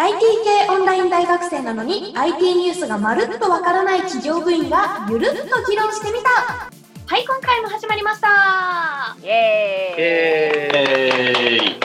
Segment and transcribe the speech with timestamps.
[0.00, 6.30] IT 系オンライン大学生なのに IT ニュースがまるっとわからない企業部員がゆるっと議論してみた。
[6.30, 9.14] はい今回も始まりました。
[9.22, 10.02] イエーイ。
[10.02, 11.80] えー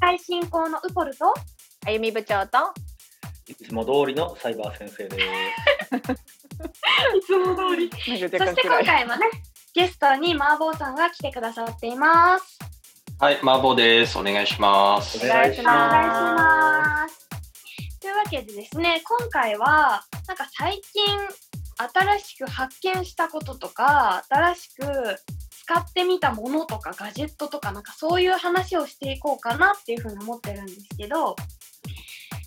[0.00, 1.32] 最進行のウポルと
[1.86, 2.58] あゆみ部長と。
[3.46, 5.24] いつも通りのサイバー先生です。
[7.16, 7.88] いつも通り。
[7.88, 9.26] そして今回もね
[9.74, 12.58] ゲストに麻婆さんが来てくださっています
[13.20, 14.18] はい、麻婆です。
[14.18, 15.18] お願いします。
[15.22, 17.28] お願いします
[18.00, 21.04] というわけでですね今回はなんか最近
[21.76, 24.86] 新しく発見したこととか新しく
[25.64, 31.36] 使ってみたものとかガジェットとかなんかそういう話をしていこうかなっていうふうに思ってるんですけど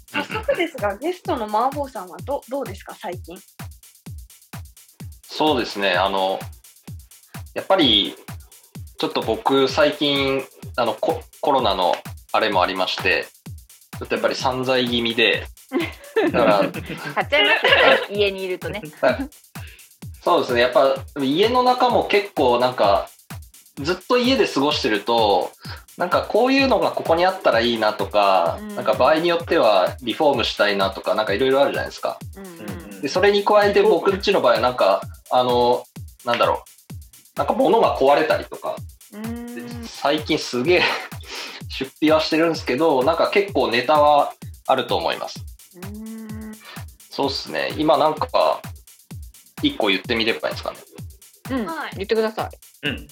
[0.07, 3.37] 早速ですがゲストの麻婆さんはどどうですか最近？
[5.21, 6.39] そうですね、あの、
[7.53, 8.15] やっぱり、
[8.99, 10.43] ちょっと僕、最近、
[10.75, 11.95] あのコ、コロナの
[12.31, 13.27] あれもありまして、
[13.99, 15.45] ちょっとやっぱり散財気味で、
[16.31, 16.57] だから、
[17.15, 18.17] 買っちゃいますよね。
[18.17, 18.81] 家にいるとね。
[20.23, 23.09] そうですね、やっぱ家の中も結構なんか、
[23.81, 25.51] ずっと家で過ごしてると、
[25.97, 28.75] なんかこういうのがここにあったらいいなとか、うん。
[28.75, 32.17] なんか場合によってはリフォームしたいなとか、なんかいろいろあるじゃないですか。
[32.35, 32.45] うん。
[32.45, 32.49] う
[32.99, 35.83] んで、それに加えて僕んちの場合はなんか、あの、
[36.23, 36.63] なんだろ
[37.35, 38.92] う、なんか物が壊れたりとか、うん
[39.87, 40.83] 最近すげえ
[41.79, 44.33] 出費はしてるんですけど、なんか結構ネタは
[44.67, 45.39] あると思います。
[45.75, 46.51] うん
[47.09, 47.73] そうっすね。
[47.77, 48.59] 今なんか、
[49.61, 50.77] 一個言ってみればいいんですかね。
[51.51, 52.49] うんはい言ってくださ
[52.83, 53.07] いうん。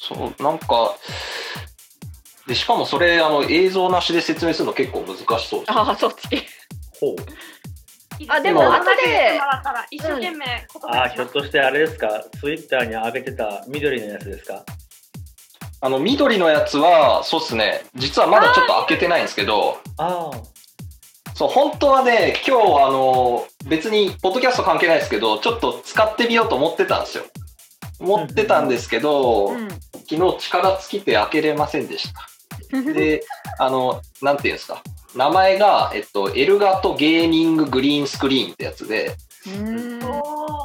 [0.00, 0.94] そう、なんか、
[2.46, 5.72] で、しかもそれ、あの、映像なしで説明するの結構難しそうです。
[5.72, 6.46] ああそっち
[7.00, 7.16] ほう。
[8.28, 9.40] あでも後後で
[9.92, 14.64] 一生懸命言葉あひょっとしてあれですか、ツイッターに上げてた緑のやつですか？
[15.80, 17.84] あの、緑のやつは、そうっすね。
[17.94, 20.30] 実はまだちょっと開けてないんですけど、あ
[21.34, 27.24] そう、本当はね、今日、あの、別に、ポッドキャスト関係ないですけど、ちょっと使ってみようと思ってたんですよ。
[28.00, 29.68] 思ってたんですけど、うん
[30.10, 32.08] 昨日力尽きて開けれませんでし
[32.70, 32.92] た。
[32.94, 33.22] で、
[33.58, 34.82] あの、なんていうんですか。
[35.14, 39.14] 名前が、えっと、エルガトゲーミンググリーンスクリーンってやつで、
[39.46, 39.98] うん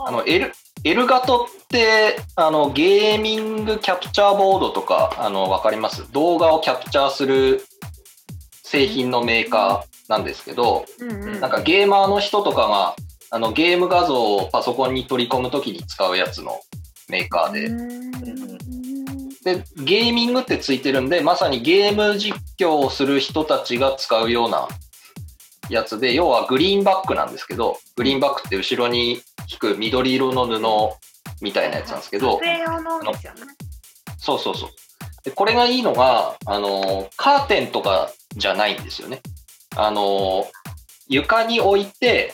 [0.05, 0.51] あの、エル、
[0.83, 6.11] エルガトって、あの、ゲーミングキャプチャーボードとか、あの、わかります？
[6.11, 7.65] 動画をキャプチャーする
[8.63, 11.39] 製品のメーカーなんですけど、うんうん。
[11.39, 12.95] なんかゲーマーの人とかが、
[13.29, 16.59] あの、ゲーム画像をパソコンに取り込むときに使うやつの
[17.09, 17.69] メーカーで、
[19.43, 24.67] で、ゲーミングってついてるんで、まさにゲーム実況をする人たちが使うような
[25.69, 30.59] やつで、要はグリーンバックなんですけど、グリーンバックって後ろに引く緑色の布
[31.41, 33.41] みたいなやつなんですけど撮、影用のですよね
[34.17, 34.69] そうそうそう。
[35.23, 39.21] で、これがいいのが、あの、カーテンとかじゃないんですよね。
[39.75, 40.47] あの、
[41.07, 42.33] 床に置いて、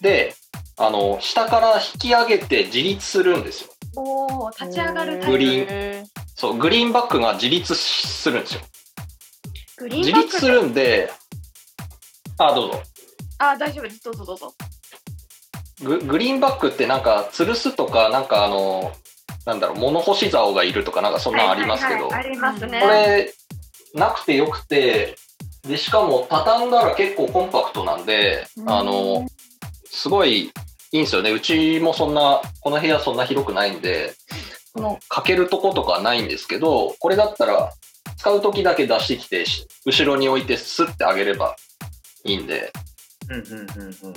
[0.00, 0.34] で、
[0.76, 3.70] あの、下から引き上げて自立するんですよ。
[3.96, 8.60] おお立ち上がるタイプグリーンへそう、グリーンバックが自立するんですよ。
[9.88, 11.12] 自立するんで、
[12.38, 12.82] あ、どうぞ。
[13.38, 14.54] あ大丈夫ですどうぞどうぞ
[15.82, 18.92] ググリーンバックってなんか、吊るすとか、なんかあの、
[19.46, 22.80] なんだろう、物干し竿がいるとか、なんかそんなのありますけど、はいはいはいありますね。
[22.80, 23.34] これ、
[23.94, 25.16] なくてよくて、
[25.66, 28.70] で、しかも畳んだら結構コンパクトなんで、うん。
[28.70, 29.26] あの、
[29.86, 30.52] すごい
[30.92, 31.30] いいんですよね。
[31.30, 34.14] うちもそんな、この部屋そんな広くないんで、
[34.74, 37.72] この、かけるとことかないんですけど、これだったら、
[38.16, 41.56] 使う時だけ出してきて、し後ろに置いてスッてあげれば
[42.24, 42.72] いいんで、
[43.28, 44.14] うんうんうん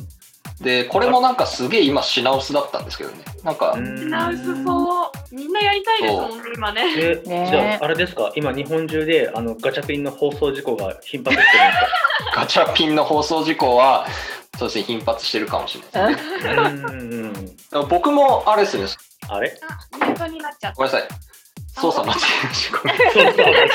[0.61, 3.23] で、これもなんかすげえ今品薄だったんですけどね。
[3.43, 3.97] なんか、うん。
[3.97, 6.85] 品薄そうみんなやりたいですもんね今ね
[7.25, 12.39] じゃああれですか、今日本中であのガチャピンの放送事故が頻発してるんですか？
[12.41, 14.07] ガチャピンの放送事故は、
[14.57, 16.37] そうですね、頻発してるかもしれないですね。
[16.39, 17.45] うんうんうん。
[17.45, 18.85] でも僕もあれですね、
[19.29, 19.59] あれ？
[19.61, 21.09] あミュートになっちゃったごめんなさい。
[21.75, 22.97] 操作間違えましたごめん。
[22.97, 23.67] そうそう間違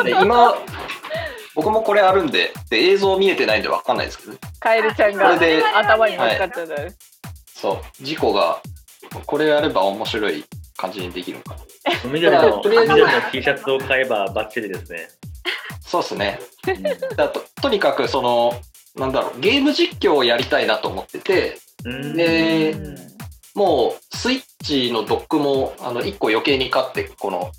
[0.00, 0.54] えで今、
[1.54, 4.38] 僕もこれあるんでで、映像見えてないんで分かんないですけどね。
[4.60, 6.76] カエルちゃんこがれで、頭に乗っかっちゃった
[7.46, 8.60] そう、事故が、
[9.26, 10.44] これやれば面白い
[10.76, 11.60] 感じにできるのかな。
[12.00, 12.08] た。
[12.08, 15.08] 緑のとりあえず緑の T シャツを買えばバッチリですね。
[15.80, 16.38] そうですね。
[17.16, 18.54] だととにかく、その、
[18.96, 22.74] なんだろう、ゲーム実況をやりたいなと思ってて、うんで
[23.54, 27.50] もう、スイッチのドックも、あの、1個余計に買って、この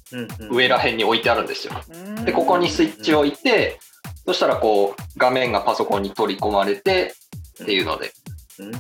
[0.52, 1.74] 上ら辺に置いてあるんですよ。
[1.90, 3.80] うんで、ここにスイッチを置いて、
[4.26, 7.14] そしたらこう、画面がパソコンに取り込まれて、
[7.64, 8.12] っていうので。
[8.60, 8.72] うん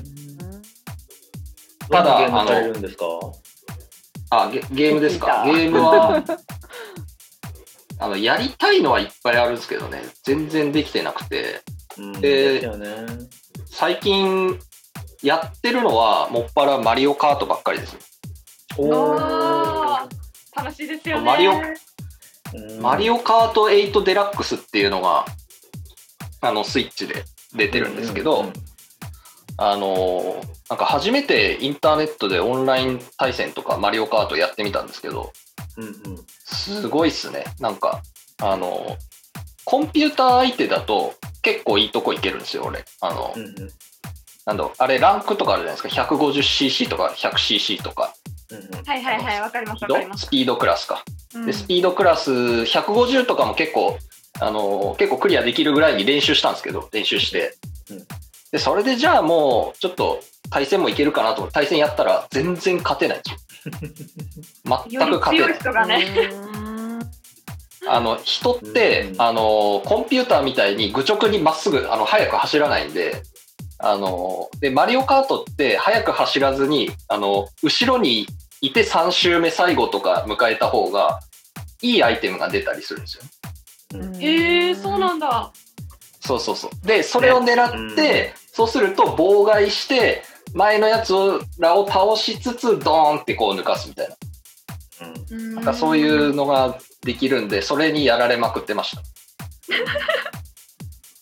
[1.89, 3.06] ただどんなゲームされるんですか？
[4.30, 5.44] あ、ゲゲームですか？
[5.45, 6.24] ゲームは、
[8.00, 11.62] あの、やりたいのはいっぱいあるんですけどね、全然できてなくて、
[11.98, 12.88] うんでね。
[13.69, 14.57] 最近
[15.24, 17.98] やってるのは、もっぱらマリオカートばっかりです。
[18.78, 21.25] おあー楽しいですよね。
[21.25, 25.25] マリオーマリオカート8デラックスっていうのが、
[26.42, 27.24] あの、スイッチで
[27.56, 28.52] 出てるんですけど、
[29.58, 35.31] あのーなんか初めてインターネットでオンライン対戦とかマリオカートやってみたんですけど、
[35.78, 35.94] うんうん
[36.46, 37.44] すごいっすね。
[37.60, 38.02] なんか、
[38.42, 38.96] あのー
[39.66, 42.84] コンピューター相手だと結構いいとこいけるんですよ、俺。
[43.00, 43.54] あの、うんうん
[44.45, 46.04] なんだろう、あれランクとかあるじゃないですか。
[46.04, 48.13] 150cc とか 100cc とか。
[48.86, 50.25] はいはいはい、わかりますわかります。
[50.25, 51.04] スピードクラスか。
[51.36, 53.98] うんで、スピードクラス150とかも結構、
[54.40, 57.56] あのー結構クリアできるぐらいに練習したんですけど、練習して。
[57.90, 58.06] うん
[58.51, 60.19] で、それでじゃあもう、ちょっと
[60.51, 63.39] 対戦もいけるかなと思って対戦やったら全然勝てないんですよ。
[64.89, 65.60] 全く勝てない。
[65.60, 66.31] 人がね。
[67.89, 73.24] あの、人って、うんあのーコンピューターみたいに愚直にまっすぐ、あの、速く走らないんで、
[73.85, 78.27] あのーで、マリオカートって速く走らずに、あの、後ろに
[78.62, 81.19] いて3周目最後とか迎えた方が、
[81.81, 83.24] いいアイテムが出たりするんですよ。
[84.21, 85.51] え、そうなんだ。
[86.21, 86.88] そうそうそう。
[86.88, 91.13] で、それを狙って、そうすると妨害して、前のやつ
[91.59, 94.15] らを倒しつつ、ドーンってこう抜かすみたいな。
[95.29, 99.01] うんななんかそういうのができるんで、それにやられまくってました。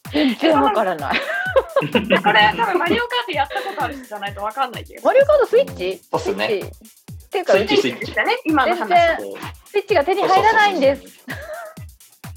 [0.14, 1.22] 全然わからない。
[2.24, 6.02] これ、多分マリオカートやったことある人じゃないとわかんない気がすマリオカートスイッチ？
[6.12, 6.48] そうっすね。
[6.48, 6.68] スイッチ？
[6.68, 7.78] っていうか、スイッチ。
[7.78, 8.00] ススイッチる。
[8.00, 8.88] でしたね、今の全話。
[8.88, 9.34] 然イ
[9.84, 11.04] ッチが手に入らないんです。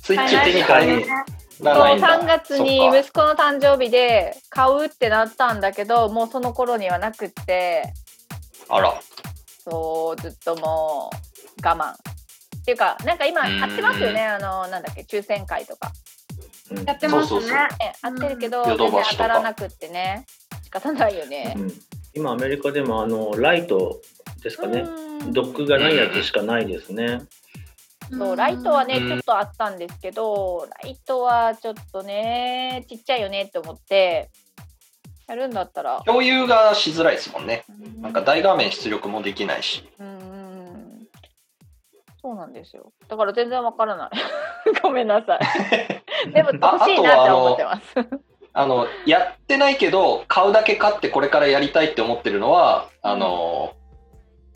[0.02, 1.96] スイッチ手に入はいらない。
[1.96, 2.18] んだ。
[2.18, 7.92] 3月に息子の誕生日で買うってなったんだけどもうその頃にはなくって。
[8.68, 9.00] あら。
[9.64, 11.92] そうずっともう我慢。
[11.92, 11.96] っ
[12.64, 13.58] ていうかなんか今うん。
[13.58, 14.22] やってますよね。
[14.26, 16.03] あのなんだっけ抽選会とか、うん
[16.86, 17.40] やってますね。
[17.40, 17.68] ね、
[18.02, 20.24] 合ってるけど当たらなくってね
[20.62, 21.54] 仕方ないよね。
[21.56, 21.72] うん
[22.16, 24.00] 今アメリカでもあのライト
[24.42, 24.80] ですかね。
[24.80, 27.22] うんドックがないやつしかないですね。
[28.10, 34.30] そうライトはねうんちょっとあったんですけどライトはちょっとねちっちゃいよねって思って
[35.26, 37.64] やるんだったら共有がしづらいですもんね。
[38.00, 39.88] なんか大画面出力もできないし。
[39.98, 40.24] うん
[42.22, 42.90] そうなんですよ。
[43.06, 44.10] だから全然わからない。
[44.82, 45.40] ごめんなさい。
[46.32, 47.82] でもあ欲しいなって思ってます。
[48.56, 53.74] あの、やってないけど、買うだけ買ってこれからやりたいって思ってるのは、あの、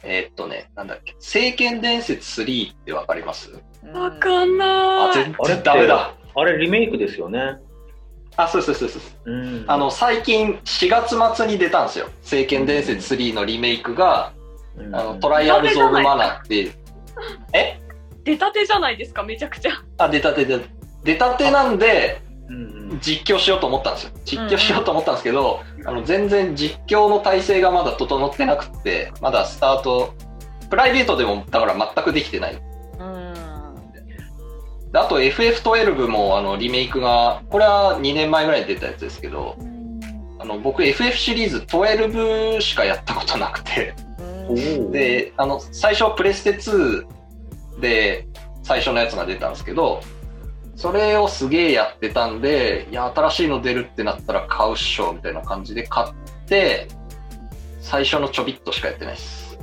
[0.05, 3.51] えーっとね、なんだっけ、聖剣伝説3ってわかります？
[3.93, 5.25] わかんあ、ない。
[5.25, 6.15] 全あれ然ダメだ。
[6.37, 7.57] あれリメイクですよね。
[8.37, 9.33] あ、そうそうそうそう。
[9.33, 12.07] うんあの、最近4月末に出たんですよ。
[12.23, 14.33] 聖剣伝説3のリメイクが、
[14.77, 16.73] うんあの、トライアルズ・オブ・マナーっていう。
[17.53, 17.81] え
[18.23, 19.73] 出たてじゃないですか、めちゃくちゃ。
[19.99, 20.61] あ、出たてで、
[21.05, 24.11] 出たてなんで、うんうん実況しようと思ったんですよ。
[24.25, 30.15] 実況しようと思ったんですけど、あの、全然実況の体制がまだ整ってなくって、まだスタート、
[30.71, 32.55] プライベートでもだから全くできてない。
[32.55, 33.35] うん。
[34.91, 39.57] であと FF12 もあのリメイクが、これは2年前ぐらいに出たやつですけど、
[40.39, 43.95] あの僕 FF シリーズ12しかやったことなくて、
[44.91, 47.07] で、あの、最初プレステ2
[47.81, 48.27] で
[48.63, 50.01] 最初のやつが出たんですけど、
[50.79, 56.15] それをすげえやってたんで、いや、新しいの出るってなったら買うっしょ、みたいな感じで買っ
[56.47, 56.87] て、
[57.81, 59.59] 最初のちょびっとしかやってないです。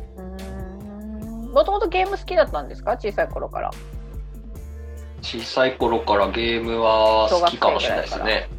[1.54, 2.98] もともとゲーム好きだったんですか？
[2.98, 3.72] 小さい頃から。
[5.22, 8.50] 小さい頃からゲームは好きかもしれないですね。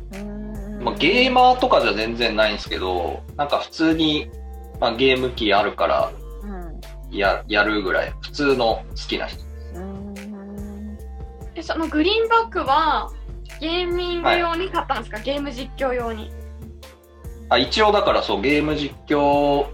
[0.81, 4.31] まあ、ゲーマーとかじゃ全然ないんですけど、なんか普通に、
[4.81, 6.11] まあ、ゲーム機あるから
[7.11, 9.45] ややるぐらい、普通の好きな人。
[11.57, 13.11] え、そのグリーンバックは、
[13.61, 16.31] ゲーミング用に買ったんですか、ゲーム実況用に。
[17.49, 19.67] あ一応だからそうゲーム実況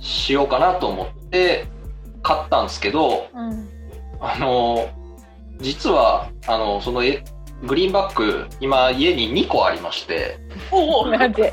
[0.00, 1.68] しようかなと思って
[2.22, 3.28] 買ったんですけど、
[4.20, 4.90] あの、
[5.60, 7.24] 実は、あの、そのえ
[7.62, 10.38] グリーンバック、今家に2個ありまして、
[10.70, 11.06] おお。
[11.06, 11.50] なんで？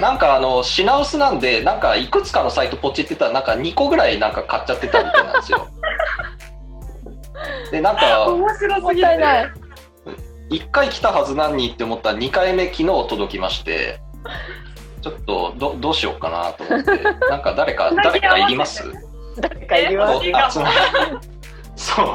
[0.00, 5.68] なんかあの、品薄なんで、なんかいくつかのサイトポチってたら、なんか2個ぐらいなんか買っちゃってたみたいなんですよ。
[7.70, 9.50] で、なんか、面白すぎない。
[10.50, 14.00] 1回来たはず何にって思ったら2回目昨日届きまして、
[15.00, 16.90] ちょっとどどうしようかなと思って、
[17.30, 18.82] なんか誰か、誰かいります？
[19.38, 20.26] 誰かいります？
[20.28, 20.66] えあつま
[21.76, 22.06] そう。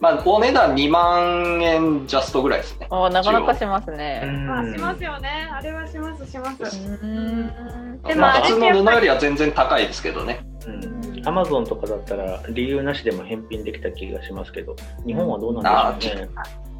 [0.00, 2.86] まあ、お値段2万円ジャストぐらいですね。
[2.88, 4.20] あなかなかしますうね。
[4.24, 5.48] んまあ、しますよね。
[5.52, 6.78] あれはします、します。
[7.02, 10.38] うんでも普通の布よりは全然高いですけどね。
[10.68, 14.74] うんアマゾンとかだったら理由なしでも返品できた気がしますけど、
[15.06, 16.28] 日本はどうなんでしょうね。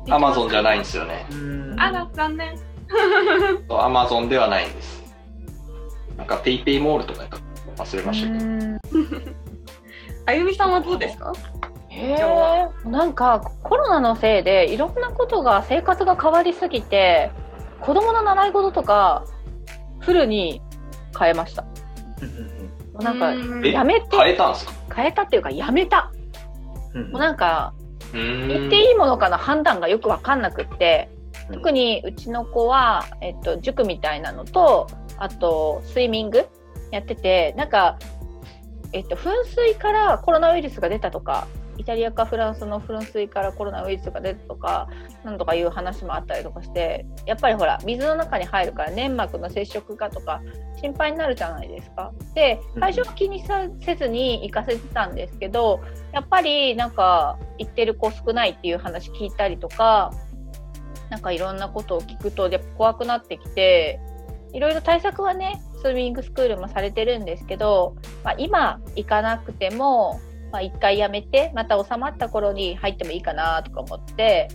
[0.08, 1.26] アマゾンじゃないんですよね。
[1.30, 2.56] うんあら、残念。
[3.68, 5.04] アマゾンではないんです。
[6.16, 7.26] なんかペイペイモールとか
[7.76, 8.48] 忘れましたけど。
[10.26, 11.32] あゆみさんはどうですか？
[11.90, 17.30] へえなんかコロナのせいでいろんなことが生活が変わりすぎて
[17.80, 19.24] 子供の習い事とか
[20.00, 20.62] フルに
[21.18, 21.68] 変えましたも
[22.98, 23.32] うなんか
[23.68, 24.16] やめて。
[24.16, 24.72] 変えたんですか？
[24.94, 26.12] 変えたっていうかやめた。
[26.94, 27.74] うんもうなんか
[28.12, 31.10] 言っていいものかの判断がよく分かんなくって
[31.48, 31.54] うん。
[31.56, 34.86] 特にうちの子は、えっと、塾みたいなのと
[35.18, 36.46] あとスイミング
[36.90, 37.98] やっててなんか、
[38.92, 41.46] えっと、噴水からコロナウイルスが出たとか
[41.78, 44.88] イタリアかフランスの噴水からコロナウイルスが出たとか
[45.24, 50.42] なんとかいう話もあったりとかしてやっぱりほら水の中に入るから粘膜の接触がとか
[50.80, 52.12] 心配になるじゃないですか。
[52.34, 55.80] で最初は気にさせずに行かせてたんですけど
[56.12, 60.12] やっぱりなんか行ってる子少ないっていう話聞いたりとか
[61.10, 64.00] なんかいろんなことを聞くとやっぱ怖くなってきて
[64.52, 70.20] いろいろ対策はねスイミングスクールもされてるんですけど、まあ、今行かなくても、
[70.52, 74.48] まあ、一回やめてまた収まった頃に入ってもいいかなとか思って、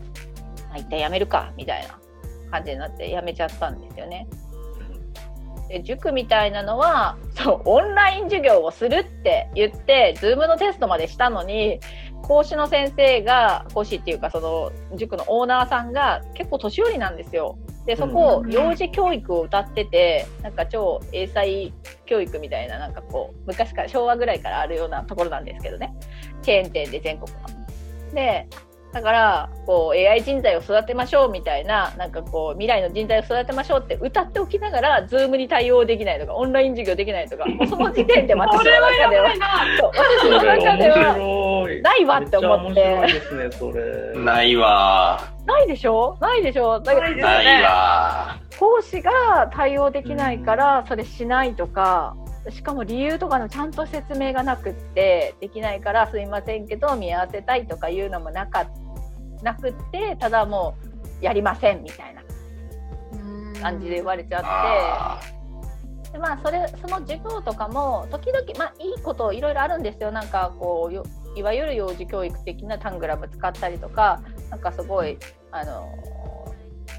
[0.70, 2.00] まあ、一旦やめるかみたいな
[2.52, 4.28] 感じになってやめちゃったんですよね。
[5.70, 11.80] で塾みたいなのはそうオンライン授業をするって言って Zoom のテストまでしたのに
[12.22, 17.58] 講師の先生が講師っていうかその塾のオーナーさんが結構年寄りなんですよ。
[17.86, 21.74] でそこを幼児教育を歌っててなんか超英才
[22.06, 25.94] 教育みたいななんかこう昔から昭和ぐらいからあるようなところなんですけどね。
[26.42, 27.40] チェーン店で全国の。
[28.13, 28.48] で
[28.94, 39.34] だからこう AI 人材を育てましょうみたいななんかこう未来の人材を育てましょうって歌っておきながら Zoom に対応できないとかオンライン授業できないとかその時点で私の中では
[39.82, 41.18] 私の中では。
[41.82, 44.16] ないわって思って。
[44.16, 46.18] ないわないでしょ？
[46.22, 46.80] ないでしょ？
[46.80, 47.34] だからないですね。
[47.44, 48.40] ないわ。
[48.60, 49.12] 講師が
[49.52, 52.16] 対応できないからそれしないとか
[52.50, 58.66] しかも理由とかのちゃんと説明がなくってできないからすいませんけど見合わせたいとかいうのもなか
[59.42, 60.78] なくってただも
[61.22, 62.22] うやりませんみたいな
[63.62, 64.48] 感じで言われちゃって。
[64.48, 65.20] あ
[66.12, 70.12] でまあそれその授業とかも時々まあいいこといろいろあるんですよ。
[70.12, 71.04] なんかこうよ
[71.36, 74.22] いわゆる幼児教育的なタングラム使ったりとか
[74.54, 75.18] なんかすごい
[75.52, 75.90] あの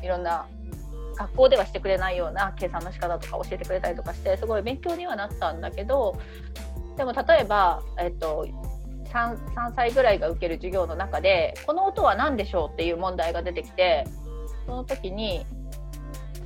[0.03, 0.45] いろんな
[1.17, 6.19] 学校ではしてくれないような計算の仕方とか教えてくれたりとかしてすごい勉強にはなったんだけど
[6.97, 8.45] でも例えば、えっと、
[9.05, 14.05] 3, 3歳ぐらいが受ける授業の中でこの音は何でしょうっていう問題が出てきて
[14.67, 15.47] その時に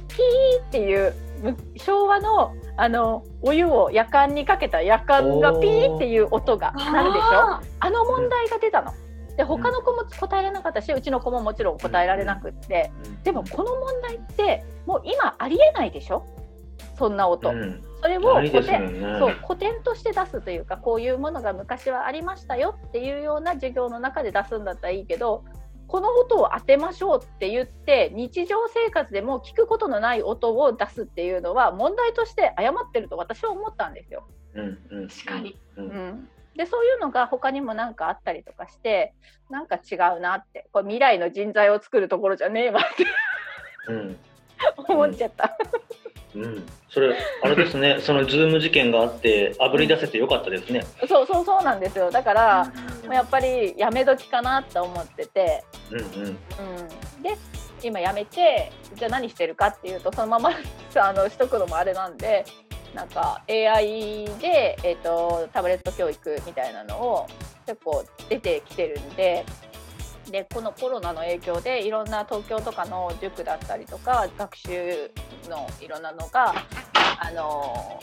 [0.09, 7.29] ピーっていうむ昭和のあのお湯を夜間にかけた夜間がピーっていう音が鳴るでしょ？
[7.33, 8.93] ああの問題が出たの。
[9.39, 12.91] で他の子も答えられなかったしうちの子ももちろん答えられなくって。
[13.23, 16.27] でもこの問題ってもう今ありえないでしょ？
[16.99, 17.51] そんな音。
[17.51, 17.85] うん。
[18.03, 19.17] それを古典ね。
[19.21, 25.45] そう古典として出すというかこういうものが昔はありましたよっていうような授業の中で出すんだったらいいけど
[25.87, 34.27] この音を当てましょうって言って日常生活でも聞くことのない音を出すっていうのは問題として誤ってると私は思ったんですよ。
[34.55, 34.79] うん。
[34.91, 35.09] うん。
[35.09, 35.57] 確かに。
[35.77, 36.29] ううんん、
[36.59, 39.15] でそういうのが他にも何かあったりとかして
[39.49, 43.07] なんか違うなってこれ未来の人材を作るところじゃねえわって
[43.89, 44.17] うん
[44.89, 45.57] 思っちゃった。
[46.35, 50.85] うん、それあれですね、 そのズーム事件があって、あぶり出せてよかったですね。
[51.09, 52.65] そうそうそうなんですよだから、
[53.05, 55.65] もうやっぱりやめ時かなって思ってて。
[55.91, 56.07] うんうん。
[56.07, 57.37] うん、で
[57.83, 60.51] 今やめてじゃあ何してるかっていうとそのまま
[60.97, 62.45] あのしとくのもあれなんで
[62.95, 67.27] なんか AI で、えー、とタブレット教育みたいなのを
[67.67, 69.45] 結構出てきてるんで。
[70.31, 75.11] でこのコロナの影響でいろんな東京とかの塾だったりとか学習
[75.49, 76.55] のいろんなのが
[77.19, 77.99] あの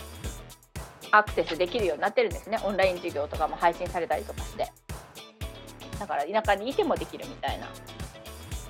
[1.12, 4.72] アクセスできるようになってるんですねオンライン授業とかも配信されたりとかして
[6.00, 7.68] だから田舎にいてもできるみたいな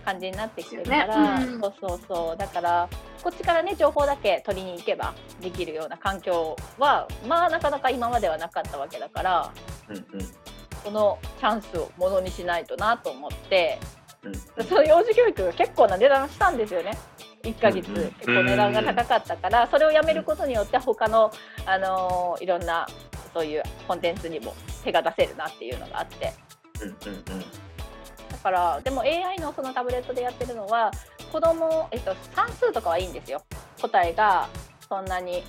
[0.06, 1.46] 感じになってきてるから、ね。
[1.46, 1.62] うん。
[1.62, 2.38] そうそうそう。
[2.38, 2.88] だから
[3.24, 9.52] こっちからね情報だけ取りに行けばできるような環境はまあなかなか今まではなかったわけだから
[9.90, 10.04] うんうん。
[10.84, 13.80] このチャンスをものにしないとなと思って
[14.24, 14.30] う
[14.62, 16.92] んその幼児教育が結構な値段したんですよね。
[17.42, 18.12] 1ヶ月、うんうん。
[18.12, 21.32] 結構値段が高かったからそれをやめることによって他の、
[21.66, 22.88] あのーいろんな
[23.34, 26.34] そういうコンテンツにも手が出せるなっていうのがあって。
[26.82, 27.34] うんうんだ
[28.46, 30.92] からでも AI のそのタブレットでやってるのは
[31.32, 33.42] 子供、えっと算数とかはいいんですよ。
[33.82, 34.48] 答えが
[34.88, 35.44] そんなに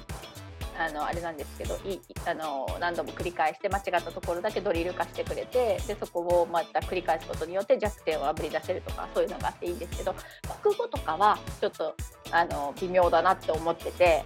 [0.79, 10.15] あのあれなんですけどいあの何度も繰り返して間違ったところだけドリル化してくれてでそこをまた繰り返すことによって弱点をあぶり出せるとかそういうのがあっていいんですけど
[10.63, 11.95] 国語とかはちょっと
[12.31, 14.25] あの微妙だなって思ってて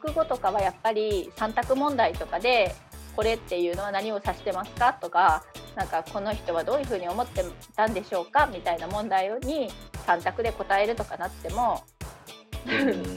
[0.00, 2.74] 国語とかはやっぱり3択問題とかで
[3.16, 4.94] これっていうのは何を指してますか？
[4.94, 5.44] とか
[5.76, 7.44] なんかこの人はどういうふうに思って
[7.76, 8.46] たんでしょうか？
[8.46, 9.70] みたいな問題に
[10.06, 11.82] 3択で答えるとかなっても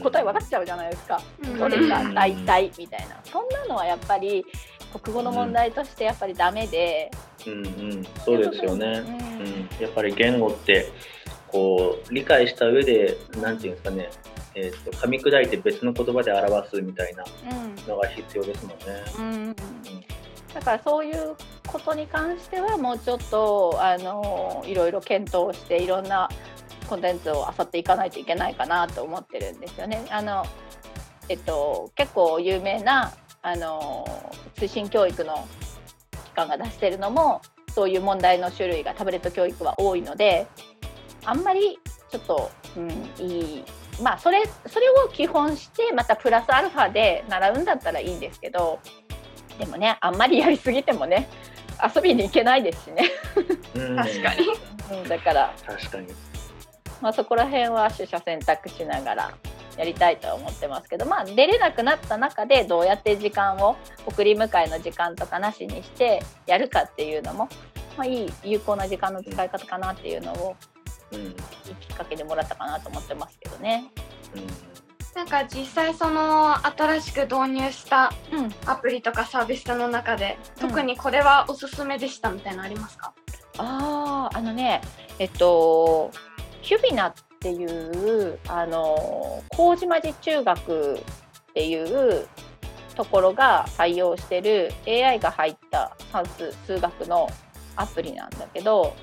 [0.02, 1.20] 答え分かっちゃうじゃないですか。
[1.42, 1.58] うん。
[1.58, 3.20] どれか大体みたいな。
[3.24, 4.44] そんなのはやっぱり
[5.02, 7.10] 国語の問題としてやっぱりダメで、
[7.46, 7.68] うんう
[8.00, 9.02] ん、そうですよね。
[9.06, 10.90] うんうん、やっぱり言語って
[11.46, 14.10] こう理解した上でなんていうんですかね、
[14.60, 17.24] えー、と噛み砕いて別の言葉で表すみたいな
[17.86, 18.84] のが必要ですもんね。
[19.18, 19.56] うんうん
[20.54, 21.36] だからそういう
[21.66, 26.28] ことに関してはもうちょっとあのいろいろ検討していろんな
[26.88, 30.06] コンテンツを漁っていかないといけないかなと思ってるんですよね。
[30.10, 30.44] あの
[31.28, 33.12] えっと、結構有名な
[33.42, 34.06] あの
[34.56, 35.46] 通信教育の
[36.24, 37.42] 機関が出してるのも
[37.74, 40.46] そういう問題の種類がタブレット教育は多いので
[41.24, 41.78] あんまり
[42.10, 43.64] ちょっと、うん、いい
[44.02, 48.78] まあそれそれを基本してまたプラスアルファで習うんだったらいいんですけど
[49.58, 51.28] でもねあんまりやりすぎてもね
[51.94, 53.10] 遊びに行けないですしね、
[53.76, 53.96] うん。
[53.96, 55.00] 確かに。
[55.00, 56.08] うん、だから、確かに。
[57.00, 59.34] まあ、そこら辺は取捨選択しながら
[59.76, 67.48] やりたいとは思ってますけどまあ出れなくなった中でどうやって時間を送り迎えの時間とかなしにしてやるかっていうのも、
[67.96, 70.56] まあ、いい有効な時間の使い方かなっていうのを
[71.12, 71.20] うん。
[71.20, 71.34] いい
[71.80, 73.90] きっかけでもらったかなと思ってますけどね。
[74.34, 74.46] うん。
[75.14, 80.68] なんか実際その新しく導入したうん、アプリとかサービスの中でうん。
[80.68, 83.12] 特にこれはおすすめでしたみたいなのありますか、
[83.56, 84.80] あああのね
[85.18, 86.12] えっと
[86.62, 92.28] キュビナっていうあの麹町中学っていう
[92.94, 97.28] ところが採用してる AI が入った算数数学の
[97.76, 98.94] アプリなんだけど、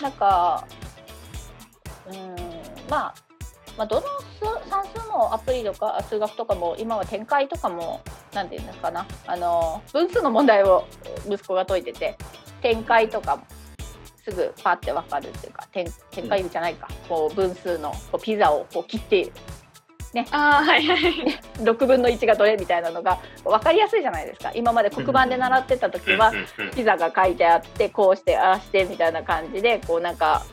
[0.00, 0.66] なんか
[2.06, 2.36] うん
[2.88, 3.14] まあ
[3.76, 4.02] まあ、どの
[4.40, 8.00] 数算数もアプリとか数学とかも今は展開とかも
[8.34, 9.06] 何て言うんですかな。
[9.26, 10.84] あの分数の問題を
[11.28, 12.16] 息子が解いてて
[12.60, 13.44] 展開とかも
[14.24, 19.30] すぐパって分かるっていうか展展開じゃないか、こう分数のこうピザをこう切って
[20.30, 21.40] ああはいはい。
[21.60, 24.52] 6分の1がどれみたいなのが分かりやすいじゃないですか。
[24.54, 26.32] 今まで黒板で習ってた時は
[26.74, 30.44] ピザが書いてあってこうしてああしてみたいな感じでこうなんか、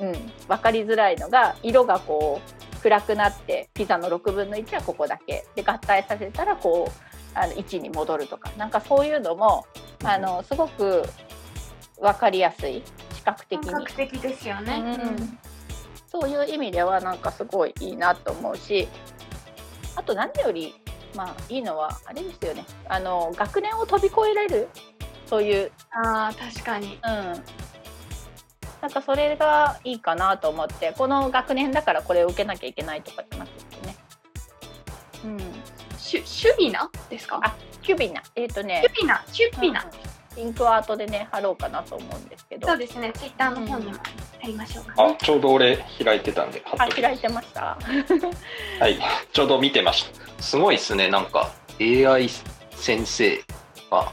[0.00, 0.12] うん、
[0.48, 2.40] 分かりづらいのが色がこ
[2.76, 5.46] う暗くなってピザの6分の1はここだけ。
[5.54, 8.50] で合体させたらこうあの1に戻るとか。
[8.58, 9.64] なんかそういうのも
[10.04, 11.04] あのすごく
[11.98, 12.82] 分かりやすい。
[13.14, 13.70] 視覚的に。
[13.72, 13.96] 本格。
[13.96, 15.38] 的ですよね、うん
[16.14, 18.86] そういう意味ではなんかすごいいいなと思うし
[19.96, 20.76] あと何より
[21.16, 22.64] まあいいのはあれですよね。
[22.88, 24.68] あの学年を飛び越えられる？
[25.26, 25.72] そういう。
[25.90, 26.94] ああ確かに。
[26.94, 27.00] うん、
[28.82, 33.96] なんかそれがいいかなと思ってこの学年だからこれを受けなきゃいけないとかじゃなくてね。
[35.24, 35.38] うん、
[35.98, 37.40] シュシュビナですか？
[37.42, 38.82] あキュビナえっ、とね。
[38.84, 42.68] シュビナシュビナ、うんリンクアートでね貼ろうかなと思うんですけど。
[42.68, 43.12] そうですね。
[43.14, 43.92] ツイッターの方にも
[44.40, 45.06] 貼りましょうか。
[45.06, 47.78] ね、あちょうど俺開いてたんで貼あっとき開いてました。
[48.80, 48.98] はい。
[49.32, 50.42] ちょうど見てました。
[50.42, 51.08] すごいですね。
[51.08, 52.28] なんか AI
[52.72, 53.42] 先生
[53.90, 54.12] が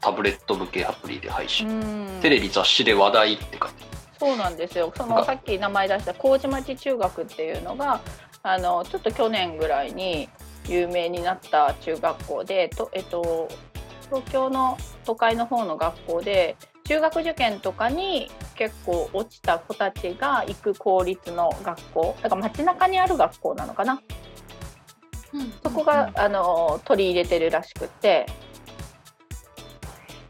[0.00, 2.20] タブレット向けアプリで配う信、ん。
[2.20, 3.86] テレビ雑誌で話題って書いて
[4.18, 4.92] そうなんですよ。
[4.96, 8.00] そのさっき名前出した麹町中学っていうのが
[8.42, 10.28] あのちょっと去年ぐらいに
[10.68, 13.48] 有名になった中学校でと、えっと、
[14.08, 22.16] 東京の都会の方の学校で中学受験とかに結構落ちた子たちが行く公立の学校。
[22.22, 24.00] だから街中にある学校なのかな。
[25.32, 28.26] うんそこが、あの取り入れてるらしくって。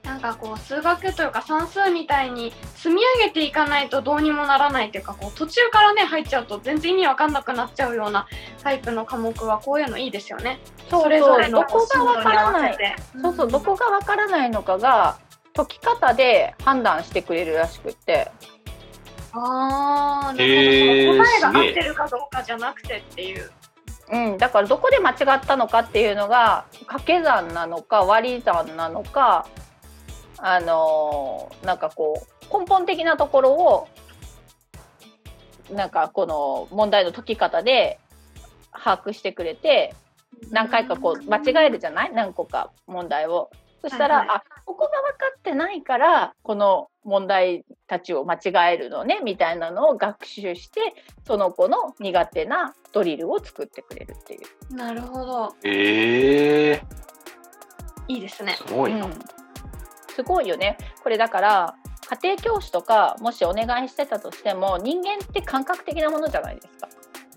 [0.03, 8.29] なんかこう数学というか算数みたいに積み上げていかないとどうにもならないというかこう途中からね入っちゃうと全然意味わかんなくなっちゃうような
[8.67, 10.59] タイプの科目はこういうのいいですよね。
[10.91, 12.73] そうそれぞれのどこがわからない。
[12.73, 13.23] 進路に合わせて。
[13.23, 13.51] そうそう。
[13.53, 15.19] どこがわからないのかが
[15.55, 18.29] 解き方で判断してくれるらしくって。
[19.31, 20.43] ああ、なるほど。
[20.43, 23.53] へーその答えが合ってるかどうかじゃなくてっていう。
[24.11, 29.47] うん、だからどこで間違ったのかっていうのが掛け算なのか割り算なのか
[30.39, 33.89] あのーなんかこう根本的なところを
[35.73, 37.99] なんかこの問題の解き方で
[38.87, 39.95] 把握してくれて
[40.51, 42.13] 何回かこう間違えるじゃない？
[42.15, 43.51] 何個か問題を
[43.83, 50.93] そしたら、はいはいあここが分かってないからこの問題たちを間違えるのねみたいなのを学習して
[51.25, 54.75] その子の苦手なドリルを作ってくれるっていう。
[54.75, 55.55] なるほど。
[55.63, 56.83] ええ
[58.09, 58.55] いいですね。
[58.55, 59.07] すごいな。
[59.07, 59.13] うん
[60.15, 60.77] すごいよね。
[61.03, 61.75] これだから
[62.23, 66.89] 家庭教師とかもしお願いしてたとしても人間って感覚的なものじゃないですか。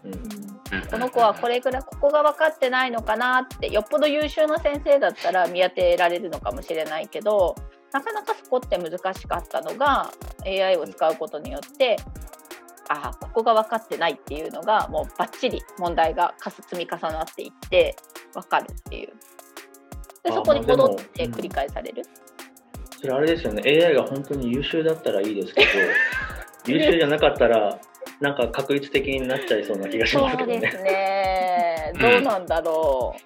[0.04, 0.49] うん
[0.92, 7.56] この子はこれぐらいここが分かってないのかなってよっぽど優秀な先生だったら見当てられるのかもしれないけど
[7.92, 10.12] なかなかそこって難しかったのが
[10.46, 11.98] AI を使うことによって
[12.90, 17.96] ああここが分かってないっていうのがもうバッチリ問題がかす積み重なっていって
[18.34, 19.14] 分かるっていう。
[20.24, 22.04] であそこに戻って繰り返される。
[23.00, 23.62] それあれですよね。
[23.64, 25.68] AI が本当に優秀だったらいいですけど
[26.74, 27.80] 優秀じゃなかったら
[28.22, 30.58] なんか確率的になっちゃいそうな気がしそますけどね。
[30.58, 31.92] うですね。
[31.94, 33.22] うんどうなんだろう。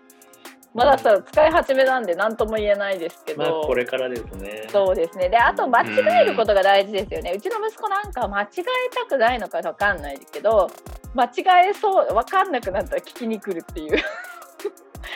[0.75, 3.43] まださ使い始めなんで何とも言えないですけど。
[3.43, 4.67] まあこれからですね。
[4.71, 5.29] そうですね。
[5.29, 7.33] で、あと間違えることが大事ですよね。
[7.35, 8.63] うちの息子なんか間違え
[8.95, 10.71] たくないのかわかんないけど、
[11.13, 14.01] 間違えそう、わかんなくなったら聞きに来るっていう。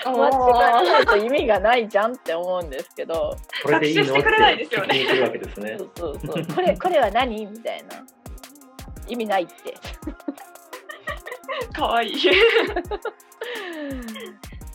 [0.06, 3.36] 間違えないと意味がないじゃんって思うんですけど。
[3.64, 4.04] これでいいの？
[4.04, 5.86] 学習してくれないですよねそ。
[5.86, 6.46] うそうそう。
[6.54, 7.46] これ、これは何？
[7.48, 8.06] みたいな。
[9.08, 9.76] 意味ないって。
[11.74, 12.20] かわいい。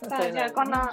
[0.08, 0.88] さあじゃあこの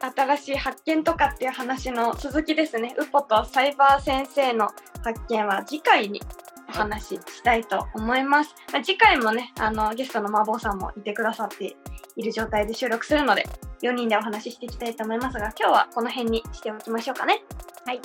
[0.00, 2.94] 新しい発見とかっていう話の続きですね。
[2.98, 4.68] ウポとサイバー先生の
[5.04, 6.20] 発見は次回に
[6.68, 11.76] お話ししたいと思います、まあ、次回もねあのゲストの麻婆さんもいてくださって
[12.16, 13.46] いる状態で収録するので
[13.82, 17.42] 4人でお話ししていきたいと思いますが今日はこの辺にしておきましょうかね。
[17.86, 18.00] はい。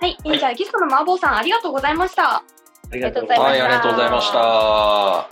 [0.00, 2.42] はい、えーじゃあゲストの麻婆さんありがとうございました
[2.90, 3.62] ありがとうございはい、ます。
[3.62, 5.28] ありがとうございました。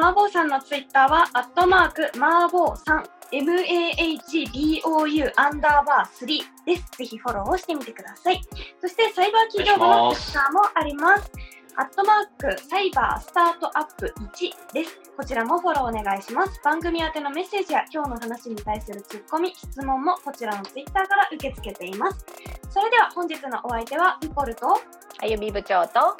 [0.00, 6.98] 麻婆さんのツイッターは、アットマーク、麻婆さん、MAHBOU アンダーバー3です。
[6.98, 8.40] ぜひフォローをしてみてください。
[8.80, 11.30] そして、サイバー企業部のツイッターもあります。
[11.76, 15.00] アットマーク、サイバースタートアップ1です。
[15.16, 16.60] こちらもフォローお願いします。
[16.62, 22.26] 番組宛てのメッセージや今日の話に対するツッコミ、質問もこちらのツイッターから受け付けています。
[22.68, 24.80] それでは本日のお相手は、ウポルと、
[25.22, 26.16] あゆみ部長と、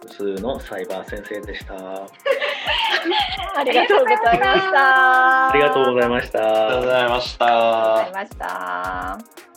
[0.00, 1.74] 普通のサイバー先生で した。
[1.74, 5.48] ありがとうございました。
[5.48, 6.38] ありがとうございました。
[6.38, 9.47] ありがとうございましたありがとうございました。